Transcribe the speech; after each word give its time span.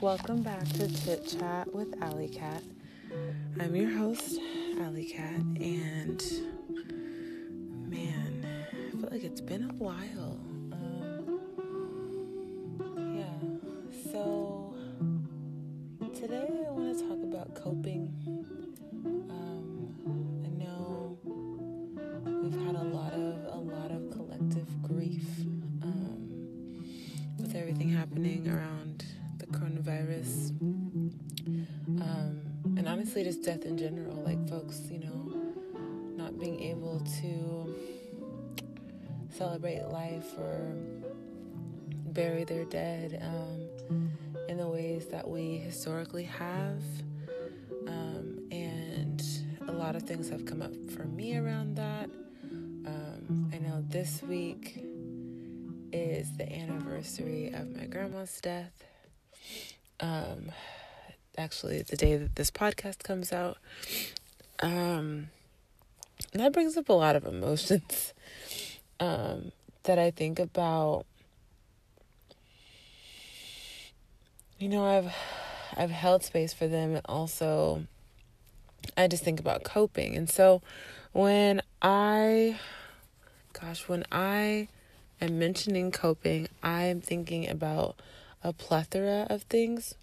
Welcome 0.00 0.42
back 0.42 0.62
to 0.74 0.86
Chit 0.86 1.26
Chat 1.26 1.74
with 1.74 2.00
Alley 2.00 2.28
Cat. 2.28 2.62
I'm 3.58 3.74
your 3.74 3.90
host, 3.90 4.38
Alley 4.80 5.04
Cat, 5.04 5.40
and 5.40 6.22
man, 7.90 8.46
I 8.72 8.90
feel 8.92 9.08
like 9.10 9.24
it's 9.24 9.40
been 9.40 9.64
a 9.68 9.74
while. 9.74 10.38
Honestly, 33.18 33.32
just 33.32 33.44
death 33.44 33.64
in 33.66 33.76
general. 33.76 34.16
Like, 34.24 34.48
folks, 34.48 34.80
you 34.90 34.98
know, 34.98 35.32
not 36.16 36.38
being 36.38 36.62
able 36.62 37.00
to 37.20 37.74
celebrate 39.30 39.82
life 39.84 40.36
or 40.38 40.74
bury 42.12 42.44
their 42.44 42.64
dead 42.64 43.20
um, 43.22 44.10
in 44.48 44.56
the 44.58 44.66
ways 44.66 45.06
that 45.06 45.26
we 45.26 45.58
historically 45.58 46.24
have. 46.24 46.82
Um, 47.86 48.48
and 48.50 49.22
a 49.68 49.72
lot 49.72 49.96
of 49.96 50.02
things 50.02 50.28
have 50.30 50.44
come 50.44 50.62
up 50.62 50.74
for 50.90 51.04
me 51.04 51.36
around 51.36 51.76
that. 51.76 52.10
Um, 52.86 53.50
I 53.52 53.58
know 53.58 53.84
this 53.88 54.22
week 54.22 54.84
is 55.92 56.36
the 56.36 56.50
anniversary 56.52 57.48
of 57.52 57.74
my 57.74 57.86
grandma's 57.86 58.40
death. 58.40 58.84
Um, 60.00 60.52
actually, 61.38 61.82
the 61.82 61.96
day 61.96 62.16
that 62.16 62.36
this 62.36 62.50
podcast 62.50 63.02
comes 63.02 63.32
out. 63.32 63.56
Um, 64.60 65.28
that 66.32 66.52
brings 66.52 66.76
up 66.76 66.88
a 66.88 66.92
lot 66.92 67.16
of 67.16 67.24
emotions 67.24 68.12
um, 69.00 69.52
that 69.84 69.98
I 69.98 70.10
think 70.10 70.38
about. 70.38 71.06
You 74.58 74.68
know, 74.68 74.84
I've 74.84 75.14
I've 75.76 75.90
held 75.90 76.24
space 76.24 76.52
for 76.52 76.66
them, 76.66 76.96
and 76.96 77.06
also 77.06 77.84
I 78.96 79.06
just 79.06 79.22
think 79.22 79.38
about 79.38 79.64
coping. 79.64 80.16
And 80.16 80.28
so, 80.28 80.62
when 81.12 81.62
I, 81.80 82.58
gosh, 83.52 83.88
when 83.88 84.04
I 84.10 84.68
am 85.20 85.38
mentioning 85.38 85.92
coping, 85.92 86.48
I 86.62 86.84
am 86.84 87.00
thinking 87.00 87.48
about 87.48 88.00
a 88.42 88.52
plethora 88.52 89.26
of 89.30 89.42
things, 89.42 89.94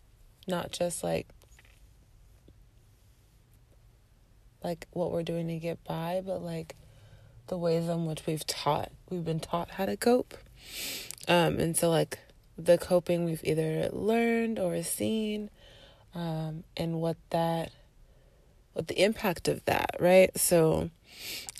not 0.47 0.71
just 0.71 1.03
like 1.03 1.27
like 4.63 4.87
what 4.91 5.11
we're 5.11 5.23
doing 5.23 5.47
to 5.47 5.57
get 5.57 5.83
by, 5.83 6.21
but 6.25 6.41
like 6.41 6.75
the 7.47 7.57
ways 7.57 7.87
in 7.87 8.05
which 8.05 8.25
we've 8.25 8.45
taught 8.47 8.91
we've 9.09 9.25
been 9.25 9.39
taught 9.39 9.71
how 9.71 9.85
to 9.85 9.95
cope. 9.95 10.35
Um 11.27 11.59
and 11.59 11.77
so 11.77 11.89
like 11.89 12.19
the 12.57 12.77
coping 12.77 13.25
we've 13.25 13.43
either 13.43 13.89
learned 13.91 14.57
or 14.59 14.81
seen 14.81 15.49
um 16.13 16.63
and 16.77 17.01
what 17.01 17.17
that 17.29 17.71
what 18.73 18.87
the 18.87 19.01
impact 19.01 19.47
of 19.47 19.63
that, 19.65 19.95
right? 19.99 20.37
So 20.37 20.89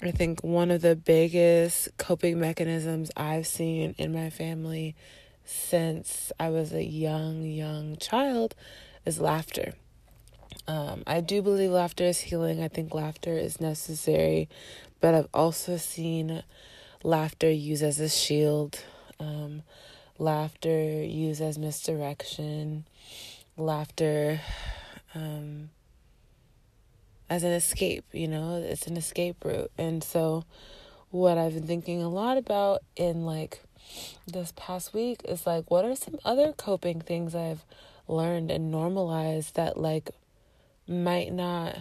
I 0.01 0.11
think 0.11 0.43
one 0.43 0.69
of 0.69 0.81
the 0.81 0.97
biggest 0.97 1.95
coping 1.97 2.39
mechanisms 2.39 3.09
I've 3.15 3.47
seen 3.47 3.95
in 3.97 4.13
my 4.13 4.29
family 4.29 4.95
since 5.45 6.31
I 6.39 6.49
was 6.49 6.73
a 6.73 6.83
young, 6.83 7.43
young 7.43 7.97
child 7.97 8.55
is 9.05 9.19
laughter. 9.19 9.73
Um, 10.67 11.03
I 11.05 11.21
do 11.21 11.41
believe 11.41 11.69
laughter 11.69 12.05
is 12.05 12.19
healing. 12.19 12.61
I 12.61 12.67
think 12.67 12.93
laughter 12.93 13.37
is 13.37 13.61
necessary, 13.61 14.49
but 14.99 15.13
I've 15.13 15.29
also 15.33 15.77
seen 15.77 16.43
laughter 17.03 17.51
used 17.51 17.83
as 17.83 17.99
a 17.99 18.09
shield, 18.09 18.83
um, 19.19 19.61
laughter 20.17 21.03
used 21.03 21.41
as 21.41 21.59
misdirection, 21.59 22.85
laughter 23.55 24.41
um, 25.13 25.69
as 27.29 27.43
an 27.43 27.51
escape. 27.51 28.05
You 28.11 28.27
know, 28.27 28.55
it's 28.55 28.87
an 28.87 28.97
escape 28.97 29.45
route. 29.45 29.71
And 29.77 30.03
so, 30.03 30.45
what 31.11 31.37
I've 31.37 31.53
been 31.53 31.67
thinking 31.67 32.01
a 32.01 32.09
lot 32.09 32.37
about 32.37 32.81
in 32.95 33.25
like 33.25 33.61
this 34.27 34.53
past 34.55 34.93
week 34.93 35.21
is 35.25 35.45
like, 35.45 35.69
what 35.69 35.85
are 35.85 35.95
some 35.95 36.17
other 36.25 36.51
coping 36.53 37.01
things 37.01 37.35
I've 37.35 37.63
learned 38.07 38.51
and 38.51 38.71
normalized 38.71 39.55
that 39.55 39.77
like 39.77 40.11
might 40.87 41.33
not 41.33 41.77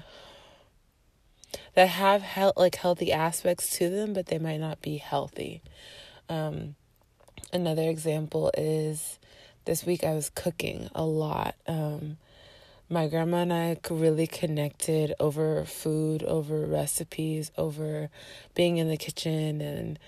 that 1.75 1.89
have 1.89 2.23
he- 2.23 2.51
like 2.57 2.77
healthy 2.77 3.13
aspects 3.13 3.77
to 3.77 3.91
them 3.91 4.13
but 4.15 4.27
they 4.27 4.39
might 4.39 4.59
not 4.61 4.81
be 4.81 4.97
healthy? 4.97 5.63
Um 6.29 6.75
another 7.53 7.89
example 7.89 8.51
is 8.57 9.19
this 9.65 9.85
week 9.85 10.05
i 10.05 10.15
was 10.15 10.31
cooking 10.31 10.89
a 10.95 11.05
lot. 11.05 11.55
Um 11.67 12.17
my 12.89 13.09
grandma 13.09 13.39
and 13.39 13.53
i 13.53 13.77
really 13.91 14.27
connected 14.27 15.15
over 15.19 15.65
food 15.65 16.23
over 16.25 16.67
recipes 16.67 17.51
over 17.57 18.11
being 18.55 18.77
in 18.77 18.89
the 18.89 18.97
kitchen 18.97 19.61
and 19.61 19.99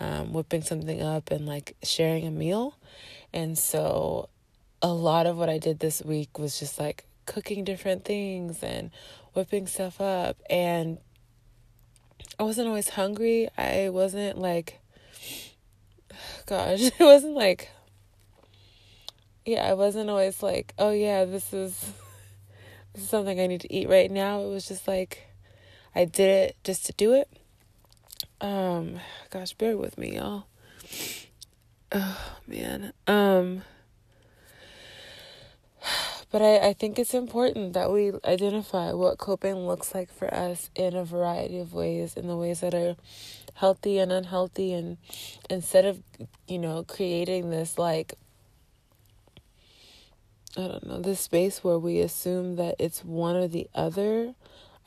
um, 0.00 0.32
whipping 0.32 0.62
something 0.62 1.00
up 1.02 1.30
and 1.30 1.46
like 1.46 1.76
sharing 1.82 2.26
a 2.26 2.30
meal 2.30 2.76
and 3.32 3.58
so 3.58 4.28
a 4.80 4.92
lot 4.92 5.26
of 5.26 5.36
what 5.36 5.48
i 5.48 5.58
did 5.58 5.78
this 5.78 6.02
week 6.02 6.38
was 6.38 6.58
just 6.58 6.78
like 6.78 7.04
cooking 7.26 7.64
different 7.64 8.04
things 8.04 8.62
and 8.62 8.90
whipping 9.34 9.66
stuff 9.66 10.00
up 10.00 10.36
and 10.50 10.98
I 12.38 12.44
wasn't 12.44 12.68
always 12.68 12.88
hungry. 12.88 13.48
I 13.56 13.90
wasn't 13.90 14.38
like 14.38 14.80
gosh, 16.46 16.80
it 16.98 16.98
wasn't 16.98 17.34
like 17.34 17.70
yeah, 19.44 19.68
I 19.68 19.74
wasn't 19.74 20.08
always 20.08 20.42
like, 20.42 20.72
oh 20.78 20.92
yeah, 20.92 21.24
this 21.24 21.52
is 21.52 21.92
this 22.94 23.04
is 23.04 23.08
something 23.08 23.40
I 23.40 23.46
need 23.46 23.62
to 23.62 23.72
eat 23.72 23.88
right 23.88 24.10
now. 24.10 24.40
It 24.40 24.48
was 24.48 24.68
just 24.68 24.86
like 24.86 25.28
I 25.94 26.04
did 26.04 26.28
it 26.28 26.56
just 26.64 26.86
to 26.86 26.92
do 26.92 27.12
it. 27.12 27.28
Um 28.42 28.98
gosh, 29.30 29.54
bear 29.54 29.76
with 29.76 29.96
me, 29.96 30.16
y'all. 30.16 30.46
Oh 31.92 32.34
man. 32.48 32.92
Um 33.06 33.62
but 36.32 36.42
I, 36.42 36.68
I 36.70 36.72
think 36.72 36.98
it's 36.98 37.14
important 37.14 37.74
that 37.74 37.92
we 37.92 38.10
identify 38.24 38.92
what 38.92 39.18
coping 39.18 39.66
looks 39.66 39.94
like 39.94 40.12
for 40.12 40.32
us 40.34 40.70
in 40.74 40.96
a 40.96 41.04
variety 41.04 41.60
of 41.60 41.72
ways, 41.72 42.14
in 42.16 42.26
the 42.26 42.36
ways 42.36 42.60
that 42.60 42.74
are 42.74 42.96
healthy 43.54 43.98
and 43.98 44.10
unhealthy. 44.10 44.72
And 44.72 44.96
instead 45.48 45.84
of, 45.84 46.02
you 46.48 46.58
know, 46.58 46.84
creating 46.84 47.50
this 47.50 47.78
like, 47.78 48.14
I 50.56 50.62
don't 50.62 50.86
know, 50.86 51.00
this 51.00 51.20
space 51.20 51.62
where 51.62 51.78
we 51.78 52.00
assume 52.00 52.56
that 52.56 52.76
it's 52.78 53.04
one 53.04 53.36
or 53.36 53.46
the 53.46 53.68
other, 53.74 54.34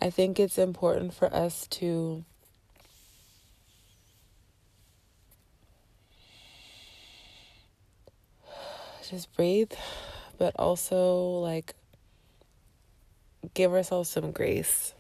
I 0.01 0.09
think 0.09 0.39
it's 0.39 0.57
important 0.57 1.13
for 1.13 1.33
us 1.33 1.67
to. 1.67 2.25
Just 9.09 9.33
breathe 9.35 9.71
but 10.37 10.53
also 10.57 11.39
like 11.39 11.73
give 13.53 13.73
ourselves 13.73 14.09
some 14.09 14.31
grace. 14.31 14.93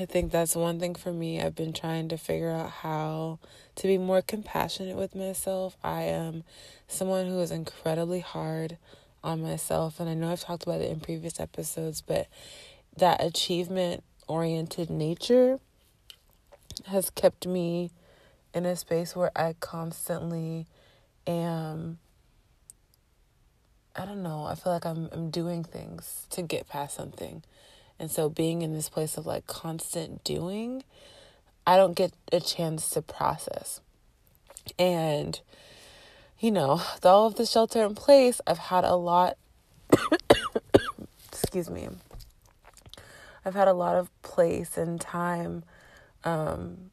I 0.00 0.06
think 0.06 0.32
that's 0.32 0.56
one 0.56 0.80
thing 0.80 0.94
for 0.94 1.12
me. 1.12 1.40
I've 1.40 1.54
been 1.54 1.72
trying 1.72 2.08
to 2.08 2.16
figure 2.16 2.50
out 2.50 2.70
how 2.70 3.38
to 3.76 3.86
be 3.86 3.98
more 3.98 4.22
compassionate 4.22 4.96
with 4.96 5.14
myself. 5.14 5.76
I 5.84 6.02
am 6.02 6.44
someone 6.88 7.26
who 7.26 7.40
is 7.40 7.50
incredibly 7.50 8.20
hard 8.20 8.78
on 9.22 9.42
myself, 9.42 10.00
and 10.00 10.08
I 10.08 10.14
know 10.14 10.32
I've 10.32 10.40
talked 10.40 10.62
about 10.62 10.80
it 10.80 10.90
in 10.90 11.00
previous 11.00 11.38
episodes, 11.38 12.00
but 12.00 12.26
that 12.96 13.22
achievement 13.22 14.02
oriented 14.28 14.88
nature 14.88 15.60
has 16.86 17.10
kept 17.10 17.46
me 17.46 17.90
in 18.54 18.64
a 18.64 18.76
space 18.76 19.14
where 19.14 19.30
I 19.36 19.54
constantly 19.60 20.66
am 21.26 21.98
I 23.94 24.06
don't 24.06 24.22
know. 24.22 24.46
I 24.46 24.54
feel 24.54 24.72
like 24.72 24.86
I'm 24.86 25.08
I'm 25.12 25.30
doing 25.30 25.64
things 25.64 26.26
to 26.30 26.42
get 26.42 26.68
past 26.68 26.96
something. 26.96 27.42
And 27.98 28.10
so 28.10 28.28
being 28.28 28.62
in 28.62 28.72
this 28.72 28.88
place 28.88 29.16
of 29.16 29.26
like 29.26 29.46
constant 29.46 30.24
doing, 30.24 30.82
I 31.66 31.76
don't 31.76 31.94
get 31.94 32.12
a 32.32 32.40
chance 32.40 32.88
to 32.90 33.02
process. 33.02 33.80
And 34.78 35.40
you 36.38 36.50
know, 36.50 36.80
with 36.94 37.06
all 37.06 37.26
of 37.26 37.36
the 37.36 37.46
shelter 37.46 37.84
in 37.84 37.94
place, 37.94 38.40
I've 38.46 38.58
had 38.58 38.84
a 38.84 38.96
lot 38.96 39.36
excuse 41.32 41.68
me. 41.68 41.88
I've 43.44 43.54
had 43.54 43.68
a 43.68 43.74
lot 43.74 43.96
of 43.96 44.10
place 44.22 44.78
and 44.78 45.00
time 45.00 45.64
um 46.24 46.90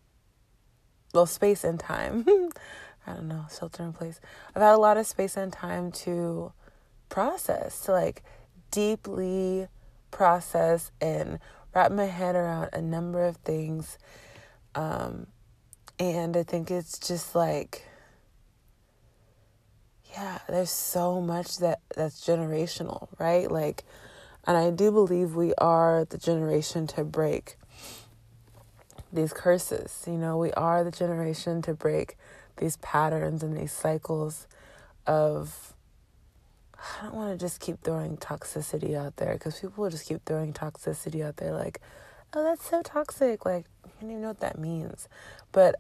well 1.14 1.26
space 1.26 1.64
and 1.64 1.80
time. 1.80 2.26
I 3.08 3.14
don't 3.14 3.30
know, 3.30 3.46
shelter 3.58 3.84
in 3.84 3.94
place. 3.94 4.20
I've 4.54 4.62
had 4.62 4.74
a 4.74 4.78
lot 4.78 4.98
of 4.98 5.08
space 5.08 5.38
and 5.38 5.52
time 5.52 5.92
to 6.04 6.52
process, 7.10 7.82
to 7.82 7.92
like 7.92 8.24
deeply 8.72 9.68
process 10.12 10.92
and 11.02 11.40
wrap 11.74 11.92
my 11.92 12.06
head 12.06 12.36
around 12.36 12.70
a 12.74 12.82
number 12.82 13.26
of 13.26 13.38
things. 13.38 13.98
Um, 14.76 15.28
and 16.00 16.38
I 16.38 16.44
think 16.44 16.72
it's 16.72 16.98
just 16.98 17.36
like, 17.36 17.84
yeah, 20.14 20.40
there's 20.48 20.72
so 20.72 21.22
much 21.22 21.58
that 21.58 21.82
that's 21.96 22.26
generational, 22.26 23.08
right? 23.20 23.50
Like, 23.52 23.84
and 24.48 24.58
I 24.58 24.72
do 24.72 24.92
believe 24.92 25.36
we 25.36 25.54
are 25.56 26.06
the 26.06 26.18
generation 26.18 26.88
to 26.88 27.04
break 27.04 27.58
these 29.12 29.34
curses. 29.34 30.04
You 30.08 30.14
know, 30.18 30.38
we 30.38 30.52
are 30.54 30.84
the 30.84 30.92
generation 30.92 31.62
to 31.64 31.74
break 31.74 32.18
these 32.58 32.78
patterns 32.78 33.44
and 33.44 33.56
these 33.56 33.72
cycles 33.72 34.48
of 35.06 35.74
I 36.80 37.04
don't 37.04 37.16
want 37.16 37.38
to 37.38 37.44
just 37.44 37.60
keep 37.60 37.82
throwing 37.84 38.18
toxicity 38.18 38.96
out 38.96 39.18
there 39.18 39.34
because 39.34 39.60
people 39.60 39.84
will 39.84 39.90
just 39.90 40.08
keep 40.08 40.24
throwing 40.26 40.54
toxicity 40.54 41.26
out 41.26 41.38
there 41.38 41.54
like, 41.54 41.82
oh, 42.34 42.44
that's 42.44 42.70
so 42.70 42.82
toxic. 42.82 43.46
Like, 43.46 43.66
you 43.86 43.92
don't 44.02 44.12
even 44.12 44.22
know 44.22 44.30
what 44.30 44.40
that 44.40 44.58
means. 44.58 45.08
But 45.52 45.76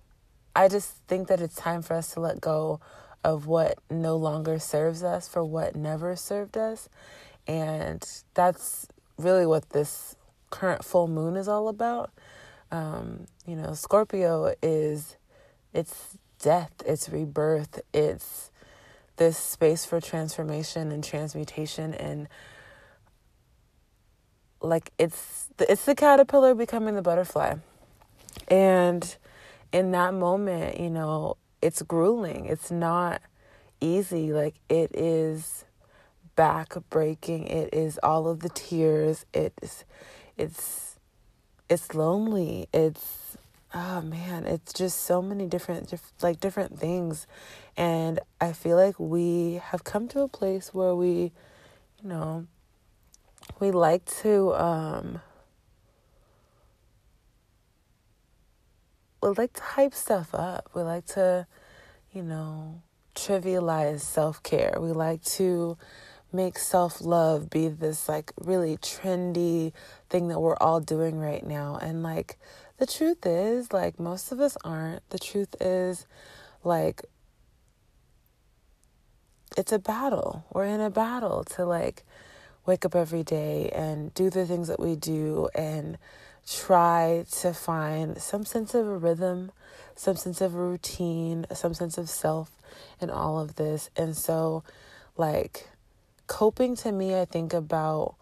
I 0.55 0.67
just 0.67 0.97
think 1.07 1.27
that 1.27 1.41
it's 1.41 1.55
time 1.55 1.81
for 1.81 1.93
us 1.93 2.13
to 2.13 2.19
let 2.19 2.41
go 2.41 2.79
of 3.23 3.47
what 3.47 3.77
no 3.89 4.15
longer 4.15 4.59
serves 4.59 5.03
us 5.03 5.27
for 5.27 5.43
what 5.43 5.75
never 5.75 6.15
served 6.15 6.57
us. 6.57 6.89
And 7.47 8.05
that's 8.33 8.87
really 9.17 9.45
what 9.45 9.69
this 9.69 10.15
current 10.49 10.83
full 10.83 11.07
moon 11.07 11.35
is 11.35 11.47
all 11.47 11.67
about. 11.67 12.11
Um, 12.71 13.25
you 13.45 13.55
know, 13.55 13.73
Scorpio 13.73 14.53
is 14.61 15.17
it's 15.73 16.17
death, 16.39 16.71
it's 16.85 17.09
rebirth, 17.09 17.81
it's 17.93 18.51
this 19.19 19.37
space 19.37 19.85
for 19.85 20.01
transformation 20.01 20.91
and 20.91 21.03
transmutation 21.03 21.93
and 21.93 22.27
like 24.61 24.91
it's 24.97 25.49
the, 25.57 25.71
it's 25.71 25.85
the 25.85 25.95
caterpillar 25.95 26.55
becoming 26.55 26.95
the 26.95 27.01
butterfly. 27.01 27.55
And 28.47 29.17
in 29.71 29.91
that 29.91 30.13
moment, 30.13 30.79
you 30.79 30.89
know, 30.89 31.37
it's 31.61 31.81
grueling. 31.81 32.45
It's 32.45 32.71
not 32.71 33.21
easy. 33.81 34.33
Like 34.33 34.55
it 34.69 34.91
is 34.95 35.65
back 36.35 36.73
breaking. 36.89 37.47
It 37.47 37.73
is 37.73 37.99
all 38.03 38.27
of 38.27 38.41
the 38.41 38.49
tears. 38.49 39.25
It's 39.33 39.85
it's 40.37 40.97
it's 41.69 41.93
lonely. 41.93 42.67
It's 42.73 43.28
oh 43.73 44.01
man, 44.01 44.45
it's 44.45 44.73
just 44.73 45.01
so 45.01 45.21
many 45.21 45.45
different 45.45 45.89
diff- 45.89 46.13
like 46.21 46.39
different 46.39 46.79
things. 46.79 47.27
And 47.77 48.19
I 48.41 48.53
feel 48.53 48.77
like 48.77 48.99
we 48.99 49.61
have 49.63 49.83
come 49.83 50.07
to 50.09 50.21
a 50.21 50.27
place 50.27 50.73
where 50.73 50.95
we, 50.95 51.31
you 52.01 52.09
know, 52.09 52.47
we 53.59 53.71
like 53.71 54.05
to 54.21 54.53
um 54.55 55.21
we 59.21 59.29
like 59.29 59.53
to 59.53 59.61
hype 59.61 59.93
stuff 59.93 60.33
up. 60.33 60.69
We 60.73 60.81
like 60.81 61.05
to, 61.07 61.45
you 62.11 62.23
know, 62.23 62.81
trivialize 63.15 64.01
self 64.01 64.41
care. 64.43 64.77
We 64.79 64.91
like 64.91 65.23
to 65.35 65.77
make 66.31 66.57
self 66.57 67.01
love 67.01 67.49
be 67.49 67.67
this 67.67 68.07
like 68.07 68.31
really 68.39 68.77
trendy 68.77 69.73
thing 70.09 70.27
that 70.27 70.39
we're 70.39 70.57
all 70.57 70.79
doing 70.79 71.19
right 71.19 71.45
now. 71.45 71.77
And 71.81 72.03
like 72.03 72.37
the 72.77 72.85
truth 72.85 73.25
is, 73.25 73.73
like 73.73 73.99
most 73.99 74.31
of 74.31 74.39
us 74.39 74.57
aren't. 74.63 75.07
The 75.09 75.19
truth 75.19 75.55
is, 75.59 76.05
like, 76.63 77.03
it's 79.57 79.71
a 79.71 79.79
battle. 79.79 80.45
We're 80.53 80.65
in 80.65 80.79
a 80.79 80.89
battle 80.89 81.43
to 81.55 81.65
like 81.65 82.03
wake 82.65 82.85
up 82.85 82.95
every 82.95 83.23
day 83.23 83.69
and 83.73 84.13
do 84.13 84.29
the 84.29 84.45
things 84.45 84.67
that 84.67 84.79
we 84.79 84.95
do 84.95 85.49
and 85.55 85.97
try 86.47 87.25
to 87.31 87.53
find 87.53 88.21
some 88.21 88.45
sense 88.45 88.73
of 88.73 88.87
a 88.87 88.97
rhythm, 88.97 89.51
some 89.95 90.15
sense 90.15 90.39
of 90.41 90.55
a 90.55 90.57
routine, 90.57 91.45
some 91.53 91.73
sense 91.73 91.97
of 91.97 92.09
self 92.09 92.51
in 93.01 93.09
all 93.09 93.39
of 93.39 93.55
this. 93.55 93.89
And 93.95 94.15
so, 94.15 94.63
like, 95.17 95.68
coping 96.29 96.75
to 96.77 96.91
me, 96.91 97.19
I 97.19 97.25
think 97.25 97.53
about 97.53 98.15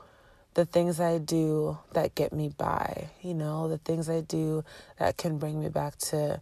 the 0.55 0.65
things 0.65 0.99
I 0.99 1.19
do 1.19 1.77
that 1.93 2.15
get 2.15 2.33
me 2.33 2.49
by, 2.49 3.09
you 3.21 3.35
know, 3.35 3.67
the 3.67 3.77
things 3.77 4.09
I 4.09 4.21
do 4.21 4.63
that 4.97 5.17
can 5.17 5.37
bring 5.37 5.59
me 5.59 5.69
back 5.69 5.97
to 5.97 6.41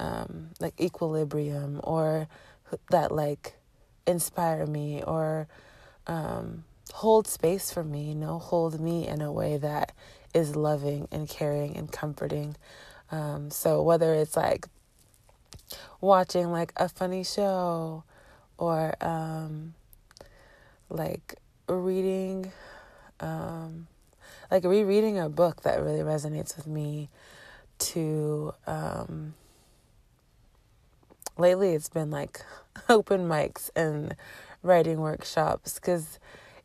um, 0.00 0.50
like 0.60 0.80
equilibrium 0.80 1.80
or 1.82 2.28
that 2.90 3.12
like 3.12 3.56
inspire 4.06 4.66
me 4.66 5.02
or 5.02 5.48
um, 6.06 6.64
hold 6.94 7.26
space 7.26 7.72
for 7.72 7.84
me, 7.84 8.04
you 8.04 8.14
know, 8.14 8.38
hold 8.38 8.80
me 8.80 9.06
in 9.06 9.20
a 9.20 9.32
way 9.32 9.58
that 9.58 9.92
is 10.32 10.56
loving 10.56 11.08
and 11.10 11.28
caring 11.28 11.76
and 11.76 11.90
comforting. 11.90 12.56
Um, 13.10 13.50
so 13.50 13.82
whether 13.82 14.14
it's 14.14 14.36
like 14.36 14.68
watching 16.00 16.52
like 16.52 16.72
a 16.76 16.88
funny 16.88 17.24
show 17.24 18.04
or 18.58 18.94
um, 19.00 19.74
like 20.88 21.36
reading, 21.68 22.52
um, 23.20 23.86
like 24.50 24.64
rereading 24.64 25.18
a 25.18 25.28
book 25.28 25.62
that 25.62 25.82
really 25.82 26.00
resonates 26.00 26.56
with 26.56 26.66
me 26.66 27.08
to 27.78 28.54
um, 28.66 29.34
lately 31.36 31.74
it's 31.74 31.88
been 31.88 32.10
like 32.10 32.40
open 32.88 33.28
mics 33.28 33.70
and 33.74 34.14
writing 34.62 35.00
workshops 35.00 35.74
because 35.74 36.18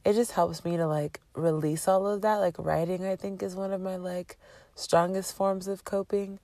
it 0.05 0.13
just 0.13 0.31
helps 0.31 0.63
me 0.63 0.77
to 0.77 0.87
like 0.87 1.19
release 1.35 1.87
all 1.87 2.07
of 2.07 2.21
that. 2.21 2.37
Like 2.37 2.55
writing, 2.57 3.05
I 3.05 3.15
think, 3.15 3.43
is 3.43 3.55
one 3.55 3.71
of 3.73 3.81
my 3.81 3.97
like 3.97 4.37
strongest 4.75 5.35
forms 5.35 5.67
of 5.67 5.83
coping 5.83 6.39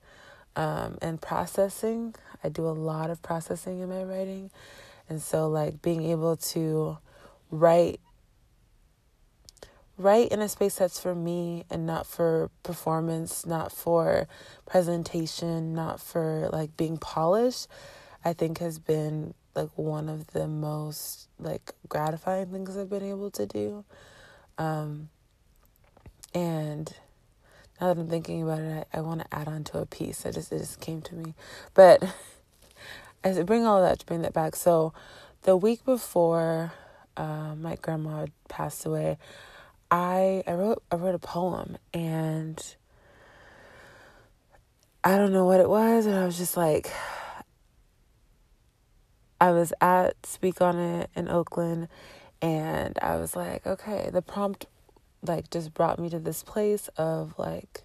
um, 0.54 0.98
and 1.00 1.20
processing. 1.20 2.14
I 2.44 2.48
do 2.48 2.66
a 2.66 2.70
lot 2.70 3.10
of 3.10 3.22
processing 3.22 3.80
in 3.80 3.88
my 3.88 4.02
writing, 4.02 4.50
and 5.08 5.22
so 5.22 5.48
like 5.48 5.80
being 5.82 6.04
able 6.04 6.36
to 6.36 6.98
write 7.50 8.00
write 9.98 10.28
in 10.28 10.40
a 10.40 10.48
space 10.48 10.76
that's 10.76 11.00
for 11.00 11.14
me 11.14 11.64
and 11.70 11.86
not 11.86 12.06
for 12.06 12.50
performance, 12.62 13.46
not 13.46 13.72
for 13.72 14.28
presentation, 14.66 15.74
not 15.74 16.00
for 16.00 16.50
like 16.52 16.76
being 16.76 16.98
polished, 16.98 17.66
I 18.24 18.32
think 18.32 18.58
has 18.58 18.78
been 18.78 19.34
like 19.54 19.70
one 19.76 20.08
of 20.08 20.28
the 20.28 20.46
most 20.46 21.28
like 21.38 21.72
gratifying 21.88 22.46
things 22.46 22.76
I've 22.76 22.90
been 22.90 23.02
able 23.02 23.30
to 23.32 23.46
do. 23.46 23.84
Um, 24.58 25.08
and 26.34 26.92
now 27.80 27.92
that 27.92 28.00
I'm 28.00 28.08
thinking 28.08 28.42
about 28.42 28.60
it, 28.60 28.86
I, 28.92 28.98
I 28.98 29.00
want 29.00 29.20
to 29.20 29.34
add 29.34 29.48
on 29.48 29.64
to 29.64 29.78
a 29.78 29.86
piece. 29.86 30.26
I 30.26 30.30
just 30.30 30.52
it 30.52 30.58
just 30.58 30.80
came 30.80 31.00
to 31.02 31.14
me, 31.14 31.34
but 31.72 32.02
I 33.24 33.42
bring 33.42 33.64
all 33.64 33.80
that 33.82 34.00
to 34.00 34.06
bring 34.06 34.22
that 34.22 34.34
back. 34.34 34.56
So, 34.56 34.92
the 35.42 35.56
week 35.56 35.84
before 35.84 36.72
uh, 37.16 37.54
my 37.56 37.76
grandma 37.76 38.26
passed 38.48 38.86
away, 38.86 39.18
I 39.90 40.42
I 40.46 40.52
wrote 40.52 40.82
I 40.90 40.96
wrote 40.96 41.14
a 41.14 41.18
poem 41.18 41.76
and 41.94 42.62
I 45.04 45.16
don't 45.16 45.32
know 45.32 45.46
what 45.46 45.60
it 45.60 45.68
was, 45.68 46.06
and 46.06 46.16
I 46.16 46.26
was 46.26 46.36
just 46.36 46.56
like 46.56 46.90
I 49.40 49.50
was 49.50 49.72
at 49.80 50.24
Speak 50.24 50.60
on 50.60 50.78
It 50.78 51.10
in 51.14 51.28
Oakland 51.28 51.88
and 52.40 52.98
I 53.02 53.16
was 53.16 53.36
like, 53.36 53.66
okay, 53.66 54.10
the 54.12 54.22
prompt 54.22 54.66
like 55.22 55.50
just 55.50 55.74
brought 55.74 55.98
me 55.98 56.08
to 56.10 56.18
this 56.18 56.42
place 56.42 56.88
of 56.96 57.34
like 57.38 57.82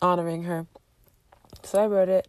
honoring 0.00 0.44
her. 0.44 0.66
So 1.62 1.82
I 1.82 1.86
wrote 1.86 2.08
it 2.08 2.28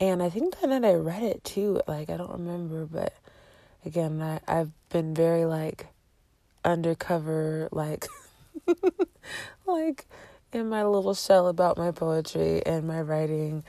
and 0.00 0.22
I 0.22 0.30
think 0.30 0.58
that 0.60 0.68
night 0.68 0.84
I 0.84 0.94
read 0.94 1.22
it 1.22 1.44
too. 1.44 1.80
Like 1.86 2.10
I 2.10 2.16
don't 2.16 2.32
remember, 2.32 2.86
but 2.86 3.14
again, 3.84 4.20
I, 4.20 4.40
I've 4.46 4.70
been 4.92 5.14
very 5.14 5.44
like 5.44 5.86
undercover, 6.64 7.68
like 7.72 8.06
like 9.66 10.06
in 10.52 10.68
my 10.68 10.84
little 10.84 11.14
shell 11.14 11.48
about 11.48 11.78
my 11.78 11.90
poetry 11.90 12.64
and 12.64 12.86
my 12.86 13.00
writing. 13.00 13.64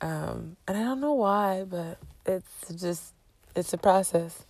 Um, 0.00 0.56
and 0.68 0.76
I 0.76 0.82
don't 0.82 1.00
know 1.00 1.14
why, 1.14 1.64
but 1.64 1.98
it's 2.26 2.72
just 2.80 3.14
it's 3.54 3.72
a 3.72 3.78
process. 3.78 4.44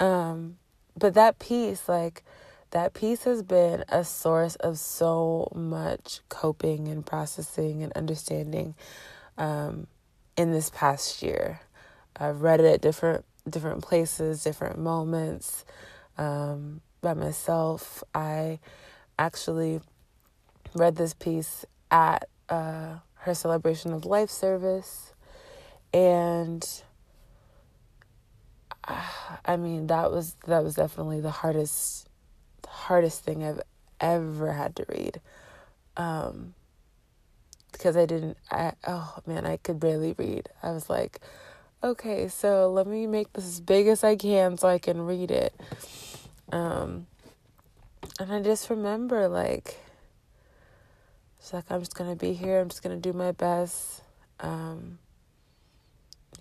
Um, 0.00 0.58
but 0.98 1.14
that 1.14 1.38
piece, 1.38 1.88
like 1.88 2.24
that 2.72 2.92
piece 2.92 3.24
has 3.24 3.42
been 3.42 3.84
a 3.88 4.04
source 4.04 4.56
of 4.56 4.78
so 4.78 5.50
much 5.54 6.20
coping 6.28 6.88
and 6.88 7.06
processing 7.06 7.82
and 7.82 7.92
understanding 7.92 8.74
um, 9.38 9.86
in 10.36 10.52
this 10.52 10.70
past 10.70 11.22
year. 11.22 11.60
I've 12.16 12.42
read 12.42 12.60
it 12.60 12.66
at 12.66 12.80
different 12.80 13.24
different 13.48 13.82
places, 13.82 14.44
different 14.44 14.78
moments 14.78 15.64
um, 16.18 16.80
by 17.00 17.14
myself. 17.14 18.02
I 18.14 18.58
actually 19.18 19.80
read 20.74 20.96
this 20.96 21.14
piece 21.14 21.64
at 21.90 22.28
uh, 22.48 22.96
her 23.14 23.34
celebration 23.34 23.92
of 23.92 24.04
life 24.04 24.30
service, 24.30 25.12
and 25.92 26.66
I 29.44 29.56
mean, 29.56 29.86
that 29.88 30.10
was 30.10 30.36
that 30.46 30.62
was 30.62 30.74
definitely 30.74 31.20
the 31.20 31.30
hardest 31.30 32.08
hardest 32.66 33.24
thing 33.24 33.44
I've 33.44 33.60
ever 34.00 34.52
had 34.52 34.76
to 34.76 34.86
read. 34.88 35.20
Um, 35.96 36.54
because 37.72 37.96
I 37.96 38.06
didn't 38.06 38.36
I 38.50 38.72
oh 38.86 39.18
man, 39.26 39.46
I 39.46 39.56
could 39.56 39.80
barely 39.80 40.14
read. 40.16 40.48
I 40.62 40.72
was 40.72 40.88
like, 40.88 41.20
okay, 41.82 42.28
so 42.28 42.70
let 42.70 42.86
me 42.86 43.06
make 43.06 43.32
this 43.32 43.44
as 43.44 43.60
big 43.60 43.86
as 43.86 44.04
I 44.04 44.16
can 44.16 44.56
so 44.56 44.68
I 44.68 44.78
can 44.78 45.02
read 45.02 45.30
it. 45.30 45.54
Um 46.50 47.06
and 48.18 48.32
I 48.32 48.42
just 48.42 48.70
remember 48.70 49.28
like 49.28 49.78
it's 51.38 51.52
like 51.52 51.70
I'm 51.70 51.80
just 51.80 51.94
gonna 51.94 52.16
be 52.16 52.34
here, 52.34 52.60
I'm 52.60 52.68
just 52.68 52.82
gonna 52.82 52.96
do 52.96 53.12
my 53.12 53.32
best. 53.32 54.02
Um 54.40 54.98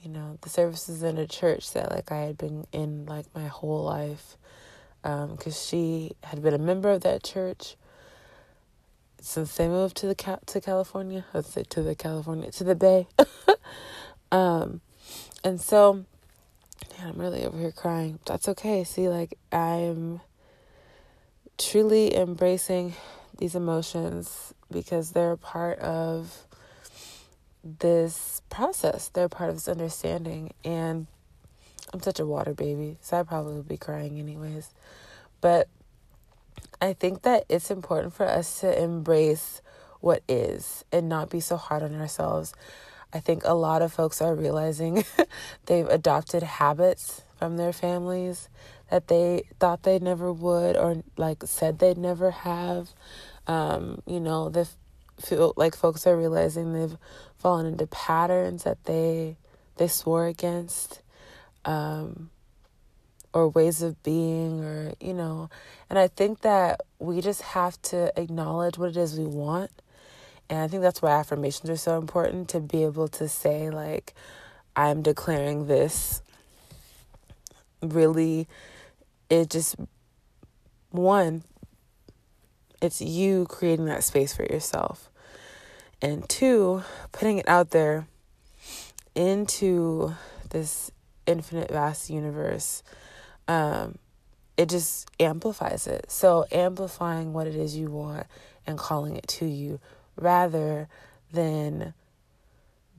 you 0.01 0.10
know, 0.10 0.38
the 0.41 0.50
services 0.50 1.03
in 1.03 1.17
a 1.17 1.27
church 1.27 1.74
that 1.74 1.91
like 1.91 2.12
I 2.12 2.21
had 2.21 2.38
been 2.38 2.65
in 2.71 3.05
like 3.05 3.25
my 3.36 3.48
whole 3.48 3.83
life. 3.83 4.38
Um, 5.03 5.36
cause 5.36 5.60
she 5.67 6.12
had 6.24 6.43
been 6.43 6.53
a 6.53 6.60
member 6.60 6.91
of 6.91 7.01
that 7.01 7.24
church 7.24 7.75
since 9.19 9.55
they 9.55 9.67
moved 9.67 9.98
to 9.98 10.07
the 10.07 10.39
to 10.45 10.62
California. 10.62 11.25
To 11.33 11.83
the 11.83 11.95
California 11.95 12.51
to 12.51 12.63
the 12.63 12.75
Bay. 12.75 13.07
um, 14.31 14.81
and 15.43 15.60
so, 15.60 16.05
I'm 17.01 17.17
really 17.17 17.45
over 17.45 17.57
here 17.57 17.71
crying. 17.71 18.19
That's 18.25 18.48
okay. 18.50 18.83
See, 18.83 19.10
like 19.10 19.38
I'm 19.51 20.21
truly 21.57 22.15
embracing 22.15 22.95
these 23.38 23.55
emotions 23.55 24.53
because 24.71 25.12
they're 25.12 25.36
part 25.36 25.79
of 25.79 26.45
this 27.63 28.41
process. 28.50 29.10
They're 29.10 29.29
part 29.29 29.50
of 29.50 29.55
this 29.55 29.67
understanding. 29.67 30.53
And 30.63 31.07
I'm 31.93 32.01
such 32.01 32.19
a 32.19 32.25
water 32.25 32.53
baby, 32.53 32.98
so 33.01 33.19
I 33.19 33.24
probably 33.24 33.55
would 33.55 33.67
be 33.67 33.77
crying 33.77 34.19
anyways. 34.19 34.69
But 35.41 35.67
I 36.81 36.93
think 36.93 37.24
that 37.24 37.45
it's 37.50 37.71
important 37.71 38.13
for 38.13 38.27
us 38.27 38.60
to 38.62 38.81
embrace 38.81 39.62
what 40.00 40.24
is 40.27 40.83
and 40.91 41.10
not 41.10 41.29
be 41.29 41.39
so 41.39 41.57
hard 41.57 41.83
on 41.83 42.00
ourselves. 42.00 42.53
I 43.13 43.19
think 43.19 43.43
a 43.45 43.53
lot 43.53 43.81
of 43.81 43.91
folks 43.91 44.21
are 44.21 44.35
realizing 44.35 45.03
they've 45.65 45.87
adopted 45.87 46.43
habits 46.43 47.23
from 47.37 47.57
their 47.57 47.73
families 47.73 48.49
that 48.89 49.07
they 49.07 49.43
thought 49.59 49.83
they 49.83 49.99
never 49.99 50.31
would 50.31 50.77
or 50.77 51.03
like 51.17 51.43
said 51.45 51.79
they'd 51.79 51.97
never 51.97 52.31
have. 52.31 52.89
Um, 53.47 54.01
you 54.05 54.19
know, 54.19 54.49
they 54.49 54.65
feel 55.19 55.53
like 55.55 55.75
folks 55.75 56.05
are 56.07 56.17
realizing 56.17 56.73
they've 56.73 56.97
fallen 57.37 57.65
into 57.65 57.87
patterns 57.87 58.63
that 58.63 58.83
they 58.85 59.37
they 59.77 59.87
swore 59.87 60.27
against. 60.27 61.01
Um, 61.65 62.29
or 63.33 63.47
ways 63.49 63.81
of 63.81 64.01
being 64.03 64.63
or 64.63 64.93
you 64.99 65.13
know 65.13 65.49
and 65.89 65.97
i 65.97 66.07
think 66.07 66.41
that 66.41 66.81
we 66.99 67.21
just 67.21 67.41
have 67.41 67.81
to 67.81 68.11
acknowledge 68.19 68.77
what 68.77 68.89
it 68.89 68.97
is 68.97 69.17
we 69.17 69.25
want 69.25 69.71
and 70.51 70.60
i 70.60 70.67
think 70.67 70.84
that's 70.84 71.01
why 71.01 71.10
affirmations 71.10 71.70
are 71.70 71.75
so 71.75 71.98
important 71.98 72.48
to 72.48 72.60
be 72.60 72.84
able 72.84 73.08
to 73.08 73.27
say 73.27 73.72
like 73.72 74.13
i'm 74.75 75.01
declaring 75.01 75.65
this 75.65 76.22
really 77.81 78.48
it 79.29 79.50
just 79.50 79.75
one 80.91 81.43
it's 82.81 83.01
you 83.01 83.46
creating 83.50 83.86
that 83.86 84.03
space 84.03 84.36
for 84.36 84.43
yourself 84.43 85.10
and 86.01 86.27
two 86.29 86.84
putting 87.12 87.39
it 87.39 87.48
out 87.48 87.72
there 87.72 88.05
into 89.15 90.13
this 90.50 90.91
infinite 91.25 91.72
vast 91.72 92.10
universe 92.10 92.84
um, 93.48 93.98
it 94.58 94.70
just 94.70 95.10
amplifies 95.20 95.88
it. 95.88 96.12
So, 96.12 96.46
amplifying 96.51 97.34
what 97.34 97.48
it 97.48 97.55
is 97.55 97.75
you 97.75 97.89
want 97.89 98.27
and 98.67 98.77
calling 98.77 99.15
it 99.15 99.27
to 99.27 99.46
you 99.46 99.79
rather 100.21 100.87
than 101.33 101.93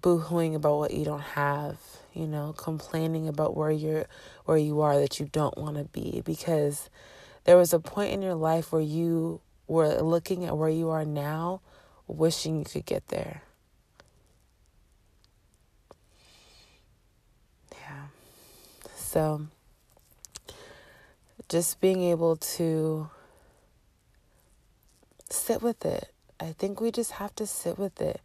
boohooing 0.03 0.55
about 0.55 0.79
what 0.79 0.93
you 0.93 1.05
don't 1.05 1.21
have, 1.21 1.79
you 2.13 2.27
know, 2.27 2.53
complaining 2.57 3.29
about 3.29 3.57
where 3.57 3.71
you're 3.71 4.07
where 4.45 4.59
you 4.59 4.81
are 4.81 4.99
that 4.99 5.21
you 5.21 5.29
don't 5.33 5.57
want 5.57 5.77
to 5.77 5.85
be 5.85 6.21
because 6.25 6.91
there 7.45 7.57
was 7.57 7.73
a 7.73 7.79
point 7.79 8.13
in 8.13 8.21
your 8.21 8.35
life 8.35 8.73
where 8.73 8.83
you 8.83 9.41
were 9.67 10.01
looking 10.01 10.45
at 10.45 10.57
where 10.57 10.69
you 10.69 10.91
are 10.91 11.05
now 11.05 11.61
wishing 12.07 12.59
you 12.59 12.65
could 12.65 12.85
get 12.85 13.09
there. 13.09 13.43
Yeah. 17.73 18.07
So 18.97 19.47
just 21.49 21.81
being 21.81 22.03
able 22.03 22.37
to 22.37 23.09
sit 25.31 25.63
with 25.63 25.85
it. 25.85 26.12
I 26.43 26.55
think 26.59 26.81
we 26.81 26.91
just 26.91 27.13
have 27.13 27.35
to 27.37 27.47
sit 27.47 27.79
with 27.79 28.01
it. 28.01 28.21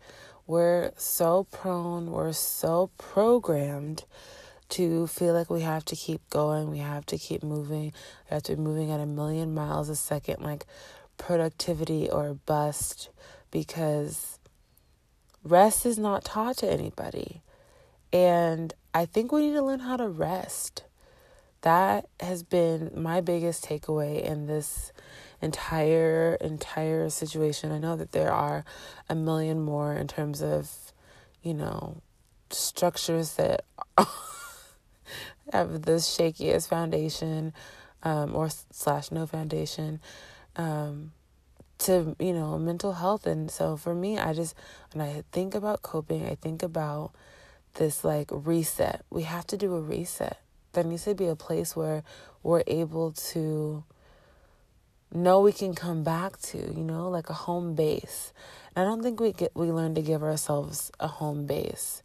We're 0.47 0.91
so 0.97 1.45
prone, 1.51 2.11
we're 2.11 2.33
so 2.33 2.89
programmed 2.97 4.05
to 4.69 5.05
feel 5.05 5.33
like 5.33 5.51
we 5.51 5.61
have 5.61 5.85
to 5.85 5.95
keep 5.95 6.27
going, 6.31 6.71
we 6.71 6.79
have 6.79 7.05
to 7.07 7.17
keep 7.19 7.43
moving, 7.43 7.93
we 8.29 8.33
have 8.33 8.43
to 8.43 8.55
be 8.55 8.61
moving 8.61 8.91
at 8.91 8.99
a 8.99 9.05
million 9.05 9.53
miles 9.53 9.87
a 9.89 9.95
second, 9.95 10.41
like 10.41 10.65
productivity 11.17 12.09
or 12.09 12.33
bust, 12.33 13.09
because 13.51 14.39
rest 15.43 15.85
is 15.85 15.99
not 15.99 16.25
taught 16.25 16.57
to 16.57 16.71
anybody. 16.71 17.43
And 18.11 18.73
I 18.95 19.05
think 19.05 19.31
we 19.31 19.47
need 19.47 19.53
to 19.53 19.63
learn 19.63 19.81
how 19.81 19.97
to 19.97 20.09
rest 20.09 20.83
that 21.67 22.07
has 22.21 22.43
been 22.43 22.89
my 22.95 23.19
biggest 23.19 23.65
takeaway 23.65 24.23
in 24.23 24.47
this 24.47 24.93
entire 25.41 26.37
entire 26.39 27.09
situation. 27.09 27.73
I 27.73 27.77
know 27.77 27.97
that 27.97 28.13
there 28.13 28.31
are 28.31 28.63
a 29.09 29.15
million 29.15 29.59
more 29.59 29.93
in 29.93 30.07
terms 30.07 30.41
of, 30.41 30.71
you 31.43 31.53
know, 31.53 32.01
structures 32.51 33.33
that 33.33 33.65
have 35.51 35.81
the 35.81 35.99
shakiest 35.99 36.69
foundation, 36.69 37.51
um, 38.01 38.33
or 38.33 38.47
slash 38.71 39.11
no 39.11 39.27
foundation, 39.27 39.99
um, 40.55 41.11
to 41.79 42.15
you 42.17 42.31
know 42.31 42.57
mental 42.57 42.93
health. 42.93 43.27
And 43.27 43.51
so 43.51 43.75
for 43.75 43.93
me, 43.93 44.17
I 44.17 44.31
just 44.31 44.55
when 44.93 45.05
I 45.05 45.21
think 45.33 45.53
about 45.53 45.81
coping, 45.81 46.25
I 46.25 46.35
think 46.35 46.63
about 46.63 47.11
this 47.73 48.05
like 48.05 48.29
reset. 48.31 49.03
We 49.09 49.23
have 49.23 49.45
to 49.47 49.57
do 49.57 49.75
a 49.75 49.81
reset 49.81 50.39
there 50.73 50.83
needs 50.83 51.05
to 51.05 51.15
be 51.15 51.27
a 51.27 51.35
place 51.35 51.75
where 51.75 52.03
we're 52.43 52.63
able 52.67 53.11
to 53.11 53.83
know 55.13 55.41
we 55.41 55.51
can 55.51 55.73
come 55.73 56.03
back 56.03 56.37
to, 56.41 56.57
you 56.57 56.83
know, 56.83 57.09
like 57.09 57.29
a 57.29 57.33
home 57.33 57.75
base. 57.75 58.33
And 58.75 58.85
I 58.85 58.89
don't 58.89 59.01
think 59.01 59.19
we 59.19 59.33
get 59.33 59.55
we 59.55 59.71
learn 59.71 59.95
to 59.95 60.01
give 60.01 60.23
ourselves 60.23 60.91
a 60.99 61.07
home 61.07 61.45
base. 61.45 62.03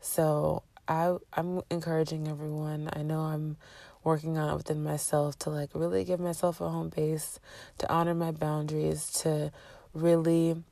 So 0.00 0.62
I 0.88 1.16
I'm 1.32 1.62
encouraging 1.70 2.28
everyone. 2.28 2.88
I 2.92 3.02
know 3.02 3.20
I'm 3.20 3.56
working 4.04 4.38
on 4.38 4.48
it 4.48 4.56
within 4.56 4.82
myself 4.84 5.38
to 5.40 5.50
like 5.50 5.70
really 5.74 6.04
give 6.04 6.20
myself 6.20 6.60
a 6.60 6.68
home 6.68 6.90
base, 6.90 7.40
to 7.78 7.92
honor 7.92 8.14
my 8.14 8.30
boundaries, 8.30 9.10
to 9.10 9.50
really 9.92 10.62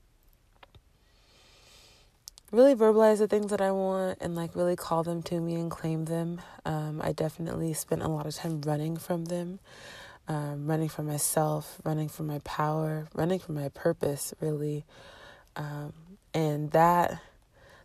really 2.54 2.75
verbalize 2.75 3.18
the 3.18 3.28
things 3.28 3.50
that 3.50 3.61
I 3.61 3.73
want 3.73 4.18
and 4.20 4.34
like 4.34 4.54
really 4.54 4.76
call 4.76 5.02
them 5.02 5.23
to 5.25 5.40
me 5.40 5.56
and 5.56 5.70
claim 5.70 6.04
them. 6.04 6.40
Um, 6.64 7.00
I 7.02 7.12
definitely 7.12 7.75
spent 7.75 8.02
a 8.02 8.08
lot 8.08 8.26
of 8.26 8.34
time 8.34 8.61
running 8.62 8.96
from 8.96 9.26
them, 9.26 9.58
um, 10.28 10.66
running 10.66 10.88
from 10.88 11.06
myself, 11.06 11.80
running 11.84 12.08
from 12.08 12.26
my 12.26 12.38
power, 12.40 13.08
running 13.14 13.38
from 13.38 13.56
my 13.56 13.68
purpose, 13.70 14.32
really. 14.40 14.84
Um, 15.56 15.92
and 16.32 16.70
that 16.70 17.20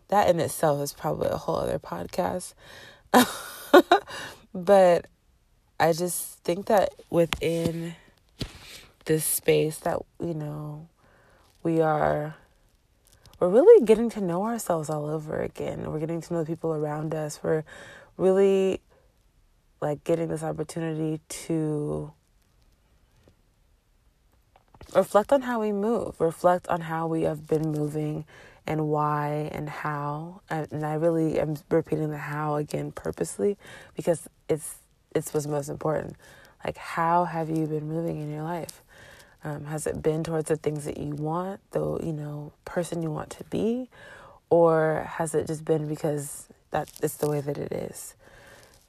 that 0.08 0.28
in 0.28 0.40
itself 0.40 0.82
is 0.82 0.92
probably 0.92 1.28
a 1.28 1.36
whole 1.36 1.56
other 1.56 1.78
podcast. 1.78 2.54
but 4.54 5.06
I 5.78 5.92
just 5.92 6.38
think 6.40 6.66
that 6.66 6.90
within 7.10 7.94
this 9.04 9.24
space 9.24 9.78
that 9.78 9.98
you 10.20 10.34
know 10.34 10.88
we 11.62 11.80
are 11.80 12.36
we're 13.40 13.48
really 13.48 13.84
getting 13.86 14.10
to 14.10 14.20
know 14.20 14.44
ourselves 14.44 14.90
all 14.90 15.06
over 15.06 15.40
again. 15.40 15.90
We're 15.90 15.98
getting 15.98 16.20
to 16.20 16.32
know 16.34 16.40
the 16.40 16.46
people 16.46 16.74
around 16.74 17.14
us. 17.14 17.40
We're 17.42 17.64
really 18.18 18.80
like 19.80 20.04
getting 20.04 20.28
this 20.28 20.42
opportunity 20.42 21.20
to 21.28 22.12
reflect 24.94 25.32
on 25.32 25.40
how 25.42 25.60
we 25.60 25.72
move, 25.72 26.20
reflect 26.20 26.68
on 26.68 26.82
how 26.82 27.06
we 27.06 27.22
have 27.22 27.46
been 27.46 27.72
moving 27.72 28.26
and 28.66 28.88
why 28.88 29.48
and 29.52 29.70
how. 29.70 30.42
And 30.50 30.84
I 30.84 30.94
really 30.94 31.40
am 31.40 31.56
repeating 31.70 32.10
the 32.10 32.18
how 32.18 32.56
again 32.56 32.92
purposely 32.92 33.56
because 33.96 34.28
it's 34.50 34.76
it's 35.14 35.32
what's 35.32 35.46
most 35.46 35.70
important. 35.70 36.16
Like 36.62 36.76
how 36.76 37.24
have 37.24 37.48
you 37.48 37.66
been 37.66 37.88
moving 37.88 38.20
in 38.20 38.30
your 38.30 38.42
life? 38.42 38.82
Um, 39.42 39.64
has 39.66 39.86
it 39.86 40.02
been 40.02 40.22
towards 40.22 40.48
the 40.48 40.56
things 40.56 40.84
that 40.84 40.98
you 40.98 41.14
want, 41.14 41.60
the 41.70 41.98
you 42.02 42.12
know 42.12 42.52
person 42.64 43.02
you 43.02 43.10
want 43.10 43.30
to 43.30 43.44
be, 43.44 43.88
or 44.50 45.06
has 45.08 45.34
it 45.34 45.46
just 45.46 45.64
been 45.64 45.88
because 45.88 46.48
that 46.72 46.90
it's 47.02 47.16
the 47.16 47.30
way 47.30 47.40
that 47.40 47.56
it 47.56 47.72
is? 47.72 48.14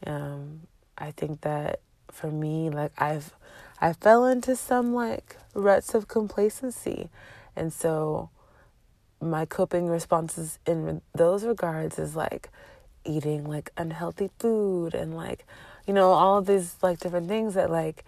Um, 0.05 0.61
I 0.97 1.11
think 1.11 1.41
that 1.41 1.79
for 2.11 2.29
me, 2.29 2.69
like 2.69 2.91
I've 2.97 3.33
I 3.79 3.93
fell 3.93 4.25
into 4.25 4.55
some 4.55 4.93
like 4.93 5.37
ruts 5.53 5.95
of 5.95 6.07
complacency. 6.07 7.09
And 7.55 7.73
so 7.73 8.29
my 9.19 9.45
coping 9.45 9.87
responses 9.87 10.59
in 10.65 11.01
those 11.13 11.43
regards 11.43 11.97
is 11.97 12.15
like 12.15 12.49
eating 13.03 13.43
like 13.43 13.71
unhealthy 13.77 14.29
food 14.37 14.93
and 14.93 15.15
like 15.15 15.45
you 15.87 15.93
know 15.93 16.11
all 16.11 16.41
these 16.41 16.75
like 16.83 16.99
different 16.99 17.27
things 17.27 17.55
that 17.55 17.71
like 17.71 18.05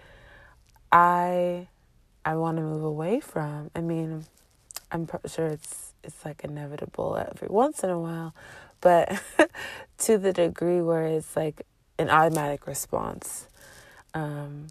I 0.91 1.67
I 2.25 2.35
want 2.35 2.57
to 2.57 2.63
move 2.63 2.83
away 2.83 3.19
from. 3.19 3.71
I 3.75 3.81
mean, 3.81 4.25
I'm 4.91 5.07
sure 5.25 5.47
it's 5.47 5.93
it's 6.03 6.25
like 6.25 6.43
inevitable 6.43 7.17
every 7.17 7.47
once 7.47 7.83
in 7.83 7.89
a 7.89 7.99
while, 7.99 8.35
but 8.81 9.21
to 9.99 10.17
the 10.17 10.33
degree 10.33 10.81
where 10.81 11.05
it's 11.05 11.35
like 11.35 11.65
an 11.97 12.09
automatic 12.09 12.67
response. 12.67 13.47
Um, 14.13 14.67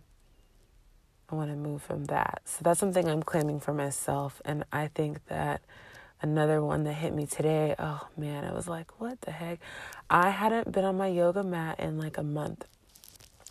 I 1.32 1.34
want 1.34 1.50
to 1.50 1.56
move 1.56 1.82
from 1.82 2.04
that. 2.06 2.42
So 2.44 2.58
that's 2.62 2.78
something 2.78 3.08
I'm 3.08 3.22
claiming 3.22 3.58
for 3.58 3.72
myself. 3.72 4.42
And 4.44 4.64
I 4.70 4.88
think 4.88 5.26
that 5.28 5.62
another 6.20 6.62
one 6.62 6.84
that 6.84 6.92
hit 6.92 7.14
me 7.14 7.26
today, 7.26 7.74
oh 7.78 8.06
man, 8.18 8.44
I 8.44 8.52
was 8.52 8.68
like, 8.68 9.00
what 9.00 9.22
the 9.22 9.30
heck? 9.30 9.58
I 10.10 10.28
hadn't 10.28 10.70
been 10.70 10.84
on 10.84 10.98
my 10.98 11.06
yoga 11.06 11.42
mat 11.42 11.80
in 11.80 11.96
like 11.96 12.18
a 12.18 12.22
month. 12.22 12.66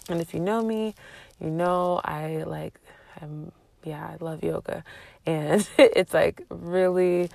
And 0.10 0.22
if 0.22 0.34
you 0.34 0.39
know 0.39 0.62
me, 0.62 0.93
you 1.39 1.50
know 1.50 2.01
I 2.05 2.43
like, 2.43 2.79
I'm, 3.20 3.51
yeah, 3.84 4.06
I 4.06 4.24
love 4.24 4.44
yoga. 4.44 4.84
And 5.26 5.68
it's 5.78 6.14
like 6.14 6.44
really 6.50 7.30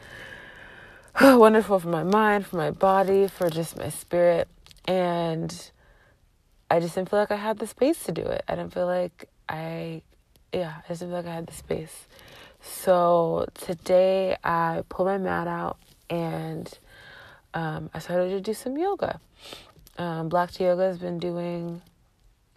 wonderful 1.20 1.78
for 1.78 1.88
my 1.88 2.02
mind, 2.02 2.46
for 2.46 2.56
my 2.56 2.70
body, 2.70 3.28
for 3.28 3.50
just 3.50 3.76
my 3.76 3.88
spirit. 3.88 4.48
And 4.86 5.70
I 6.70 6.80
just 6.80 6.94
didn't 6.94 7.10
feel 7.10 7.18
like 7.18 7.30
I 7.30 7.36
had 7.36 7.58
the 7.58 7.66
space 7.66 8.04
to 8.04 8.12
do 8.12 8.22
it. 8.22 8.44
I 8.48 8.54
didn't 8.54 8.72
feel 8.74 8.86
like 8.86 9.28
I, 9.48 10.02
yeah, 10.52 10.74
I 10.84 10.88
just 10.88 11.00
didn't 11.00 11.12
feel 11.12 11.22
like 11.22 11.26
I 11.26 11.34
had 11.34 11.46
the 11.46 11.54
space. 11.54 12.06
So 12.60 13.46
today 13.54 14.36
I 14.42 14.82
pulled 14.88 15.06
my 15.06 15.18
mat 15.18 15.46
out 15.46 15.78
and 16.10 16.70
um, 17.54 17.90
I 17.94 18.00
started 18.00 18.30
to 18.30 18.40
do 18.40 18.52
some 18.54 18.76
yoga. 18.76 19.20
Um, 19.98 20.28
Black 20.28 20.58
Yoga 20.60 20.82
has 20.82 20.98
been 20.98 21.18
doing 21.18 21.80